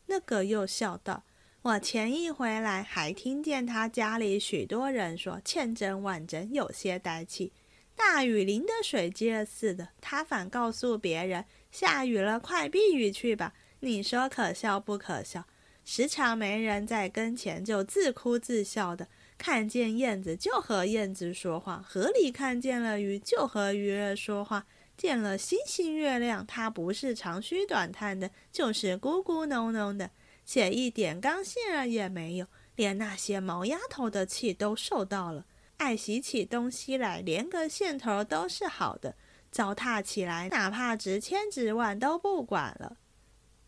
[0.06, 1.26] 那个又笑道
[1.62, 7.52] ：“我前一回来，还听见他家里许多人说千真万真，有些呆气。
[7.95, 13.53] 大雨淋得水儿似的，他反告诉别人下雨了，快避雨去吧。
[13.79, 15.45] 你说可笑不可笑？
[15.86, 19.08] 时常没人在跟前，就自哭自笑的。
[19.38, 30.12] 看见燕子就和燕子说话，河里看见了鱼就和鱼儿说话。”见了星星月亮，他不是长吁短叹的，就是咕咕哝哝的，
[30.45, 35.45] 且一点刚性儿也没有，连那些毛丫头的气都受到了，
[35.84, 39.17] 爱洗起东西来，连个线头都是好的，
[39.52, 42.96] 糟蹋起来，哪怕值千值万都不管了。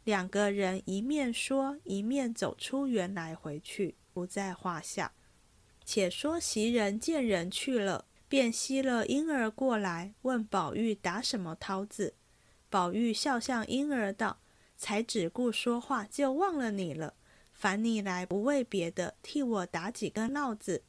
[0.05, 5.11] 两个人一面说，一面走出园来回去，不在话下。
[5.83, 8.05] 且说袭人见人去了。
[8.27, 12.15] 便吸了婴儿过来，问宝玉打什么涛子。
[12.69, 14.39] 宝玉笑向婴儿道
[14.75, 17.13] ：“才只顾说话，就忘了你了。
[17.51, 20.83] 烦你来，不为别的，替我打几根烙子。”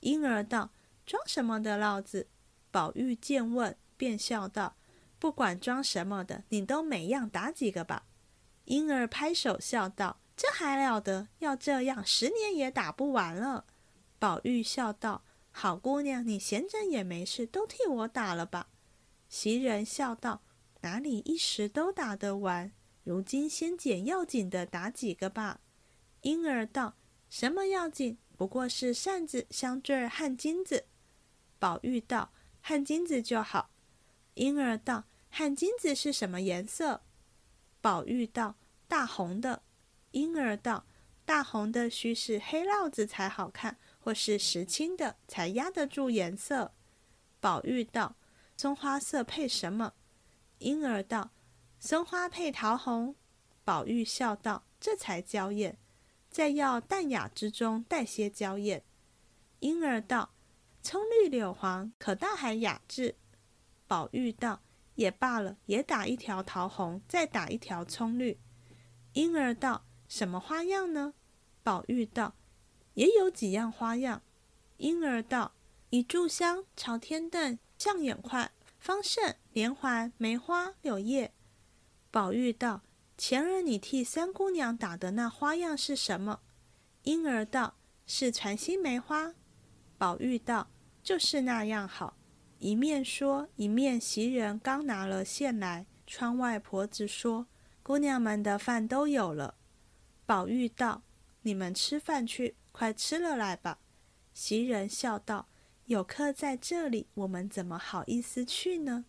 [0.00, 0.70] 婴儿道
[1.06, 2.28] ：“装什么的烙子？”
[2.70, 4.76] 宝玉见问，便笑道
[5.18, 8.06] ：“不管装什么的，你都每样打几个吧。”
[8.66, 11.28] 婴儿拍手笑道：“这还了得！
[11.38, 13.66] 要这样，十年也打不完了。”
[14.18, 15.24] 宝玉笑道。
[15.52, 18.68] 好姑娘，你闲着也没事，都替我打了吧。
[19.28, 20.42] 袭人笑道
[20.82, 22.72] ：“哪里一时都打得完？
[23.02, 25.60] 如今先捡要紧的打几个吧。”
[26.22, 26.94] 婴儿道
[27.28, 28.16] ：“什么要紧？
[28.40, 30.86] 不过是扇子、香坠、汗金子。”
[31.60, 33.68] 宝玉道：“汗金子就好。”
[34.32, 37.02] 婴儿道：“汗金子是什么颜色？”
[37.82, 38.54] 宝玉道
[38.88, 39.60] ：“大红的。”
[40.12, 40.86] 婴儿道
[41.26, 46.72] ：“大红的须是黑料子才好看。”或是石青的才压得住颜色。
[47.40, 48.16] 宝玉道
[48.56, 49.92] ：“松花色配什么？”
[50.60, 51.32] 婴儿道
[51.78, 53.14] ：“松花配桃红。”
[53.66, 55.76] 宝玉笑道：“这才娇艳。
[56.30, 58.84] 再要淡雅之中带些娇艳。”
[59.60, 60.30] 婴儿道
[60.82, 63.16] ：“葱绿柳黄，可倒还雅致。
[63.86, 64.62] 宝玉道
[64.94, 68.38] ：“也罢了，也打一条桃红，再打一条葱绿。”
[69.14, 71.14] 婴儿道：“什么花样呢？”
[71.62, 72.34] 宝玉道
[72.94, 74.22] ：“也有几样花样。”
[74.78, 75.52] 婴儿道
[75.90, 81.34] ：“一炷香、朝天凳、象眼块、方胜、连环、梅花、柳叶。”
[82.10, 82.82] 宝玉道
[83.20, 86.40] ：“前儿你替三姑娘打的那花样是什么？”
[87.04, 87.74] 婴儿道
[88.06, 89.34] ：“是传心梅花。”
[89.98, 90.70] 宝玉道
[91.04, 92.16] ：“就是那样好。”
[92.60, 95.84] 一面说，一面袭人刚拿了线来。
[96.06, 97.46] 窗外婆子说
[97.84, 99.54] ：“姑娘们的饭都有了。”
[100.24, 101.02] 宝玉道
[101.42, 103.80] ：“你们吃饭去，快吃了来吧。”
[104.32, 105.46] 袭人笑道
[105.84, 109.04] ：“有客在这里，我们怎么好意思去呢？”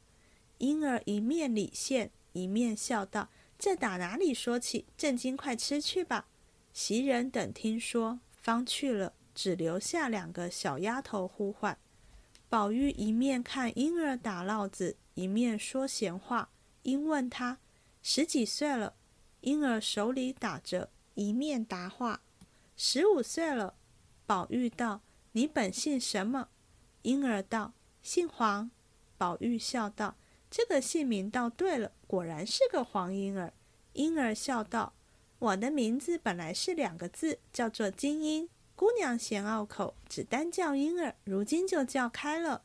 [0.60, 3.30] 婴儿一面理线，一面笑道
[3.62, 4.88] ：“这打哪里说起？
[4.97, 6.28] 正经快吃去吧。”
[6.74, 9.13] 袭人等听说，方去了。
[9.34, 11.78] 只留下两个小丫头呼唤。
[12.50, 16.50] 宝玉一面看婴儿打闹子，一面说闲话。
[16.82, 17.58] 因问他
[18.04, 18.95] 十几岁了，
[19.39, 22.21] 婴儿手里打着，一面答话
[22.76, 23.76] ：“十五岁了。”
[24.28, 26.50] 宝玉道：“你本姓什么？”
[27.04, 28.69] 婴儿道：“姓黄。”
[29.17, 30.17] 宝玉笑道
[30.52, 33.54] ：“这个姓名倒对了，果然是个黄婴儿。”
[33.93, 34.91] 婴儿笑道
[35.39, 42.63] ：“我的名字本来是两个字，叫做金英。”姑娘嫌拗口，只单叫婴儿，如今就叫开了。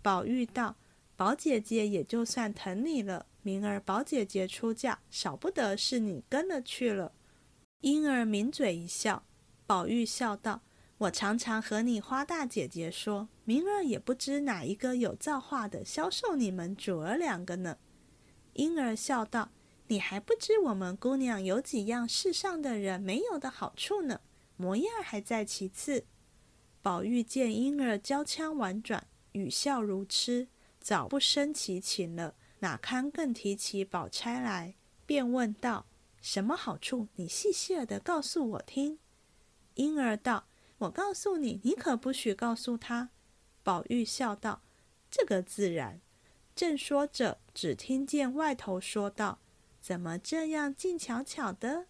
[0.00, 0.76] 宝玉道
[1.16, 7.10] ：“宝姐姐也就算疼你了，明儿宝姐姐出嫁，少不得是你跟了去了。”
[7.82, 9.24] 婴儿抿嘴一笑。
[9.66, 10.60] 宝玉笑道
[10.98, 17.78] ：“我常常和你花大姐姐说，明儿也不知哪一个有造化的销售你们主儿两个呢。”
[18.54, 19.50] 婴儿笑道
[19.88, 24.20] ：“你还不知我们姑娘有几样世上的人没有的好处呢。”
[24.56, 26.04] 模样还在其次。
[26.82, 34.74] 宝玉见婴儿娇腔婉转，语笑如痴，早不生其情了，哪堪更提起宝钗来？
[35.06, 35.86] 便问道
[36.20, 37.08] ：“什么好处？
[37.16, 38.98] 你细细的告诉我听。”
[39.76, 40.46] 婴儿道
[40.78, 43.08] ：“我告诉你，你可不许告诉他。”
[43.64, 44.60] 宝玉笑道
[45.10, 46.00] ：“这个自然。”
[46.60, 49.38] 正说着，只听见外头说道
[49.80, 51.86] ：“怎么这样静悄悄的？”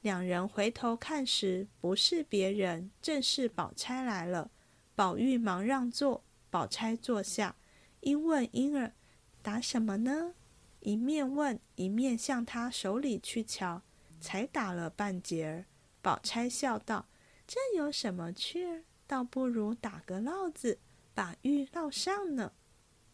[0.00, 4.50] 两人回头看时，不是别人，正是宝钗来了。
[4.94, 7.56] 宝玉忙让座，宝钗坐下，
[8.00, 8.94] 因问婴儿
[9.42, 10.32] 打什么呢？
[10.80, 13.82] 一面问，一面向他手里去瞧，
[14.18, 15.66] 才打了半截儿。
[16.00, 17.06] 宝钗笑道
[17.46, 18.84] ：“这有什么趣儿？
[19.06, 20.78] 倒不如打个烙子，
[21.12, 22.52] 把玉烙上呢。”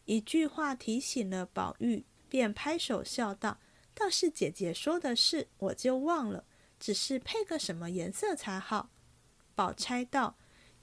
[0.05, 3.59] 一句话提醒了宝玉，便拍手笑道
[3.93, 6.45] ：“倒是姐姐说的是，我就忘了。”
[6.77, 8.89] 只是配个什么颜色才好？
[9.55, 10.35] 宝钗道：“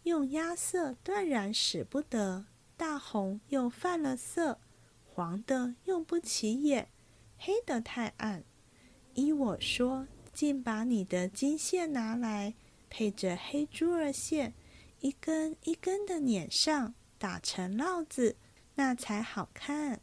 [0.05, 4.59] 用压色断然使不得，大红又犯了色，
[5.05, 6.89] 黄的用不起眼，
[7.37, 8.43] 黑的太暗。
[9.15, 12.55] 依我说，竟把你的金线拿来，
[12.89, 14.55] 配着黑珠儿线，
[15.01, 18.37] 一根一根的捻上，打成烙子，
[18.75, 20.01] 那才好看。”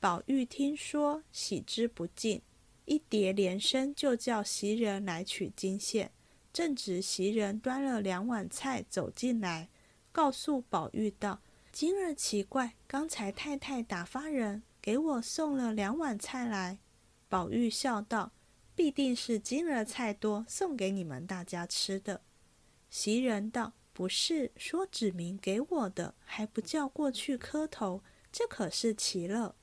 [0.00, 2.42] 宝玉听说，喜之不尽。
[2.86, 6.10] 一叠连声就叫袭人来取金线，
[6.52, 9.68] 正值袭人端了两碗菜走进来，
[10.10, 16.78] 告诉宝玉道：“今儿奇怪，刚才太太打发人给我送了两碗菜来。”
[17.28, 18.32] 宝玉笑道
[18.74, 22.22] ：“必定是今儿菜多，送给你们大家吃的。”
[22.90, 29.56] 袭人道：“不是，说指明给我的，还不叫过去磕头，这可是奇了。”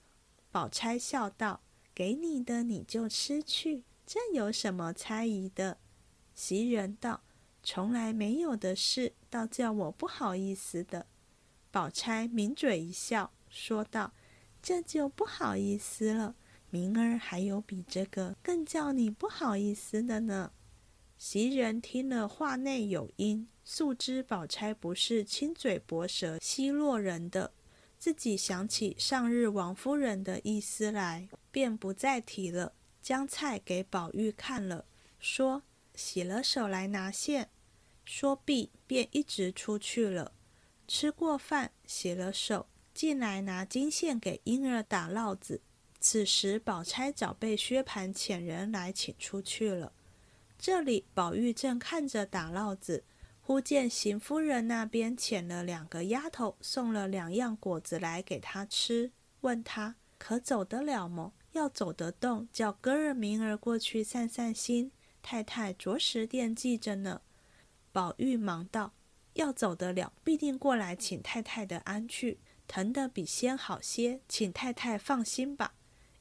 [0.52, 1.62] 宝钗笑道。
[1.96, 5.80] 给你的你就吃去，这有什么猜疑的？
[6.36, 7.24] 袭人道
[7.64, 11.08] ：“从来没有的事，倒叫我不好意思的。”
[11.72, 14.14] 宝钗抿嘴一笑，说道
[14.62, 16.36] ：“这就不好意思了。
[16.70, 20.52] 明儿还有比这个更叫你不好意思的呢。”
[21.18, 27.54] 袭人听了，话内有音，素知宝钗不是亲嘴薄舌奚落人的。
[27.98, 32.74] 自己想起上日王夫人的意思来，便不再提了。
[33.02, 34.86] 将菜给宝玉看了，
[35.18, 35.64] 说
[35.96, 37.50] ：“洗了手来拿线。”
[38.06, 40.34] 说毕，便一直出去了。
[40.88, 45.62] 吃过饭，洗了手，进来拿金线给婴儿打烙子。
[46.00, 49.92] 此时，宝钗早被薛蟠遣人来请出去了。
[50.58, 53.04] 这里，宝玉正看着打烙子。
[53.42, 61.34] 忽见邢夫人那边遣了两个丫头，送了两样果子来给他吃，问他可走得了么？
[61.54, 64.92] 要走得动，叫哥儿明儿过去散散心。
[65.22, 67.22] 太太着实惦记着呢。
[67.92, 68.94] 宝玉忙道
[69.34, 72.40] ：“要走得了，必定过来请太太的安去。
[72.68, 75.74] 疼得比先好些，请太太放心吧。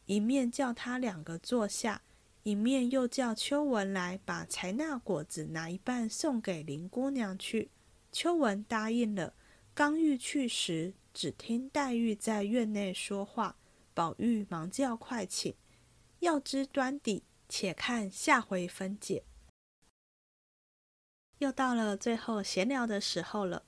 [0.06, 2.02] 一面叫他两个坐下，
[2.46, 7.72] 一面又叫秋文来把采纳果子拿一半送给林姑娘去。
[8.12, 9.34] 秋文答应了。
[9.74, 13.56] 刚欲去时，只听黛玉在院内说话，
[13.92, 15.56] 宝玉忙叫快请。
[16.20, 19.24] 要知端底，且看下回分解。
[21.38, 23.64] 又到了最后闲聊的时候了。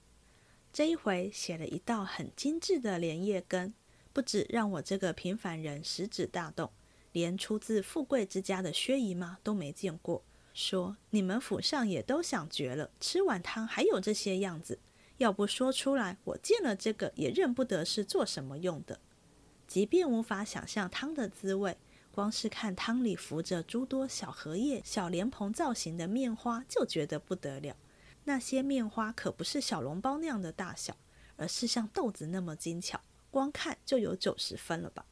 [0.72, 3.74] 这一回写了一道很精致的莲叶羹，
[4.12, 6.70] 不止让我这个平凡人食指大动，
[7.18, 10.22] 连出自富贵之家的薛姨妈都没见过。
[10.54, 14.78] 说你们府上也都想绝了，吃碗汤还有这些样子，
[15.16, 19.00] 要不说出来，我见了这个也认不得是做什么用的。
[19.66, 21.76] 即便无法想象汤的滋味，
[22.12, 27.76] 光是看汤里浮着诸多小荷叶、小莲蓬造型的面花，就觉得不得了。
[28.24, 30.96] 那些面花可不是小笼包那样的大小，
[31.36, 33.00] 而是像豆子那么精巧，
[33.30, 35.04] 光看就有九十分了吧。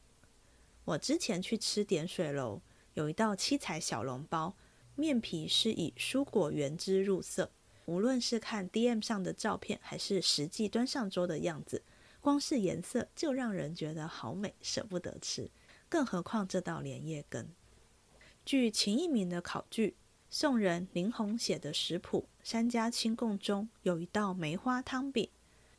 [0.87, 2.61] 我之前去吃点水楼，
[2.93, 4.55] 有一道七彩小笼包，
[4.95, 7.51] 面皮是以蔬果原汁入色，
[7.87, 11.83] 无论是看 DM 上的照片，还是实际端上桌的样子，
[12.21, 15.51] 光是颜色就让人觉得好美，舍不得吃。
[15.89, 17.49] 更何况这道莲叶羹，
[18.45, 19.97] 据秦一鸣的考据。
[20.29, 25.29] 宋人林洪写的食谱《三家清供》中有一道梅花汤饼，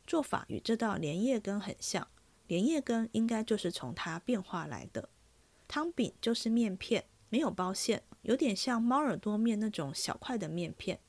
[0.05, 2.07] 做法与这道莲叶羹很像。
[2.49, 5.07] 莲叶羹应该就是从它变化来的。
[5.67, 10.99] 汤饼就是面片，没有包馅，有点像猫耳朵面那种小块的面片，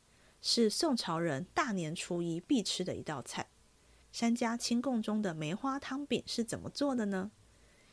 [0.42, 3.42] 是宋朝人大年初一必吃的一道菜。
[4.12, 7.30] 《三家清供》中的梅花汤饼是怎么做的呢？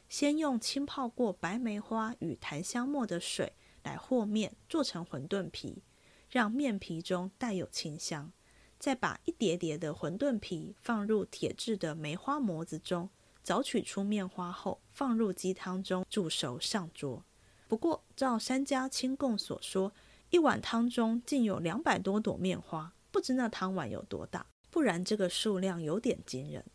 [0.09, 3.53] 先用浸泡过白梅花与檀香末的水。
[3.83, 5.81] 来和面做成馄饨皮，
[6.29, 8.33] 让面皮中带有清香，
[8.77, 13.09] 再把一叠叠的馄饨皮放入铁制的梅花模子中，
[13.47, 17.23] 早取出面花后，放入鸡汤中煮熟上桌。
[17.69, 19.93] 不过，照三家清供所说，
[20.31, 26.65] 一碗汤中竟有两百多朵面花，不知那汤碗有多大，不然这个数量有点惊人。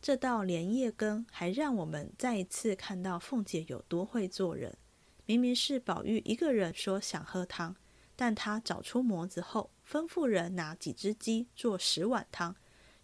[0.00, 4.78] 这道莲叶羹还让我们再一次看到凤姐有多会做人。
[5.26, 7.76] 明明是宝玉一个人说想喝汤，
[8.16, 12.56] 但他找出模子后，吩咐人拿几只鸡做十碗汤，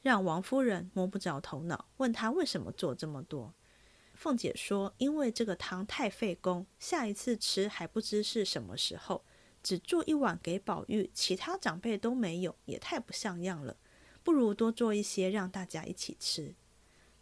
[0.05, 3.55] 让王夫人摸不着头脑，问他为什么做这么多。
[4.13, 9.25] 凤姐说：“因为这个汤太费工，下一次吃还不知是什么时候，
[9.63, 13.79] 只做一碗给宝玉，其他长辈都没有，也太不像样了。
[14.23, 16.55] 不如多做一些，让大家一起吃。”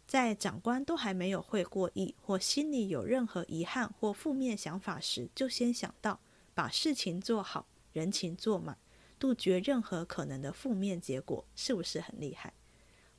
[0.05, 6.19] 在长官都还没有会过意，或心里有任何遗憾或负面想法时，就先想到
[6.53, 8.77] 把事情做好，人情做满，
[9.17, 12.53] 杜绝任何可能的负面结果，是不是很厉害？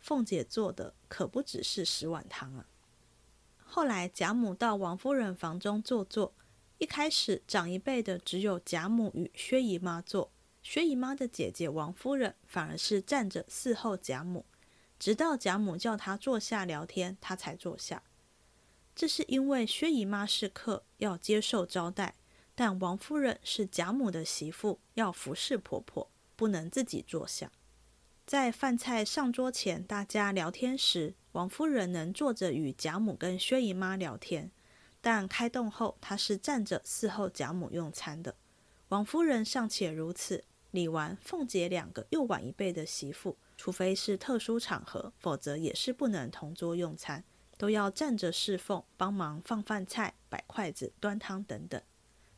[0.05, 2.67] 凤姐做的可不只是十碗汤啊！
[3.57, 6.35] 后来贾母到王夫人房中坐坐，
[6.77, 10.31] 一开始长一辈的只有贾母与薛姨妈坐，
[10.63, 14.45] 薛姨妈的姐姐王夫人反而是站着伺候贾母。
[14.99, 18.03] 直到贾母叫她坐下聊天，她才坐下。
[18.95, 22.13] 这是因为薛姨妈是客，要接受招待；
[22.55, 27.51] 但王夫人是贾母的媳妇，要服侍婆婆，不能自己坐下。
[28.27, 34.49] 在饭菜上桌前，大家聊天时，王夫人能坐着与贾母跟薛姨妈聊天；
[35.03, 38.35] 但开动后，她是站着伺候贾母用餐的。
[38.89, 43.37] 王夫人尚且如此，李纨、凤姐两个又晚一辈的媳妇。
[43.59, 47.23] 除非是特殊场合，否则也是不能同桌用餐，
[47.59, 51.81] 都要站着侍奉，帮忙放饭菜、摆筷子、端汤等等。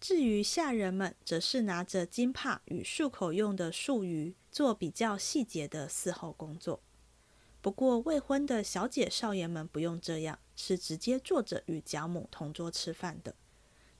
[0.09, 6.81] 至于下人们，则是拿着金帕与漱口用的漱盂，做比较细节的伺候工作。
[7.61, 13.35] 不过未婚的小姐少爷们不用这样，是直接坐着与贾母同桌吃饭的。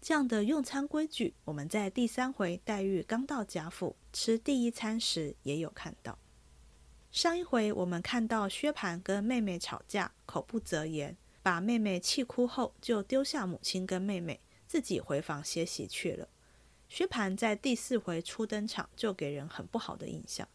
[0.01, 6.17] 这样的用餐规矩，我们在第三回黛玉刚到贾府吃第一餐时也有看到。
[7.11, 14.39] 上一回我们看到薛蟠跟妹妹吵架，口不择言，把妹妹气哭后，就丢下母亲跟妹妹，
[14.77, 16.29] 自己回房歇息去了。
[16.87, 20.47] 薛蟠在第四回初登场就给人很不好的印象，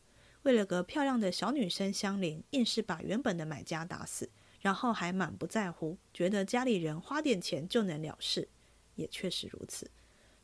[0.44, 8.48] 为了个漂亮的小女生相邻，硬是把原本的买家打死，然后还满不在乎，觉得家里人花点钱就能了事，
[8.94, 9.90] 也确实如此，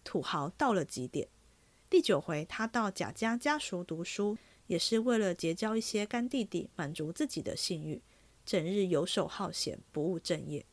[0.03, 1.27] 土豪到了极点。
[1.87, 4.39] 第九回他到贾家家塾读书。
[4.65, 8.01] 也是为了结交一些干弟弟，满足自己的性欲，
[8.43, 10.65] 整日游手好闲，不务正业。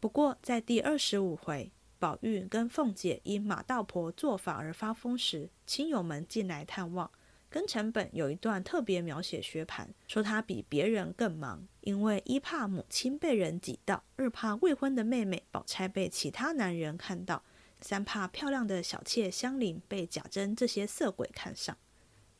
[0.00, 7.10] 不过，在第二十五回，宝玉跟凤姐因马道婆做法而发疯时，亲友们进来探望，
[7.50, 17.42] 庚辰本有一段特别描写薛蟠，说他比别人更忙，因为一怕母亲被人挤到，二怕未婚的妹妹宝钗被其他男人看到，
[17.80, 21.76] 三怕漂亮的小妾香菱被贾珍这些色鬼看上。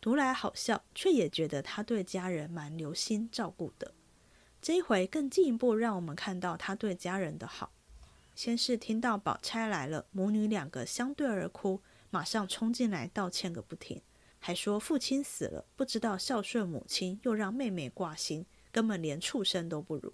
[0.01, 3.95] 读来好笑，却也觉得他对家人蛮留心照顾的。
[4.61, 7.73] 这一回更进一步让我们看到他对家人的好。
[8.37, 11.80] 先是听到宝钗来了，母女两个相对而哭，
[12.11, 14.03] 马上冲进来道歉个不停。
[14.39, 20.12] 还说父亲死了，不知道孝顺母亲，又让妹妹挂心，根本连畜生都不如。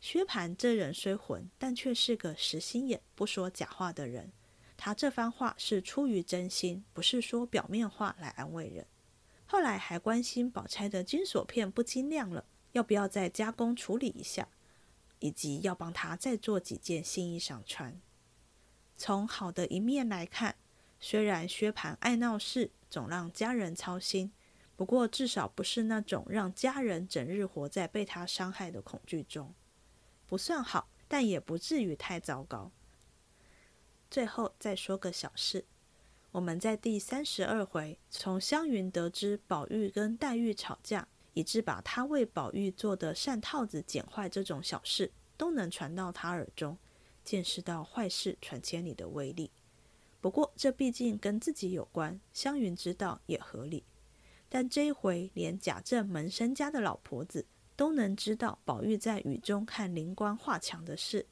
[0.00, 4.32] 薛蟠这人虽混，但却是个实心眼、不说假话的人。
[4.78, 8.86] 他这番话是出于真心，不是说表面话来安慰人。
[9.44, 14.48] 后来还关心宝钗的金锁片不精亮了，要不要再加工处理一下，
[15.18, 18.00] 以及要帮他再做几件新衣裳穿。
[18.96, 20.56] 从好的一面来看，
[20.98, 22.70] 虽然薛蟠爱闹事。
[22.88, 24.32] 总让家人操心，
[24.76, 29.52] 不过至少不是那种让家人整日活在被他伤害的恐惧中，
[30.24, 32.70] 不算好，但也不至于太糟糕。
[34.08, 35.66] 最后再说个小事，
[36.30, 46.78] 我们在第三十二回从湘云得知宝玉跟黛玉吵架，以致把他为宝玉做的扇套子剪坏这种小事都能传到他耳中，
[47.22, 49.50] 见识到坏事传千里的威力。
[50.22, 53.84] 不过，这毕竟跟自己有关，湘云知道也合理。
[54.48, 57.44] 但这一回，连贾政门生家的老婆子
[57.76, 61.26] 都能知道宝玉在雨中看灵官画墙的事，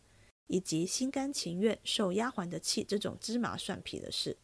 [0.49, 4.37] 以及心甘情愿受丫鬟的气这种芝麻蒜皮的事，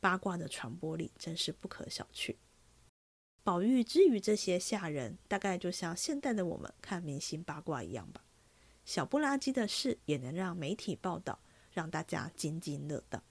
[0.00, 2.34] 八卦的传播力真是不可小觑。
[3.48, 8.20] 宝玉之于这些下人，大概就像现代的我们看明星八卦一样吧，
[8.84, 11.38] 小不拉几的事也能让媒体报道，
[11.72, 13.22] 让大家津津乐道。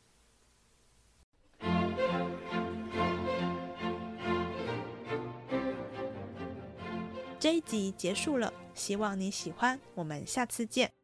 [7.39, 10.96] 这一集结束了，希望你喜欢，我们下次见。